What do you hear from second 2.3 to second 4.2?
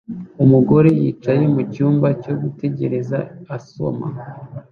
gutegereza asoma